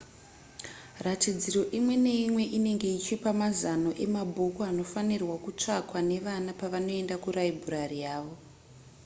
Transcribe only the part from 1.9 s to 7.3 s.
neimwe inenge ichipa mazano emabhuku anofanirwa kutsvakwa nevana pavanoenda